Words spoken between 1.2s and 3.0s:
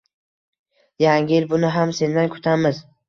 yil, buni ham sendan kutamiz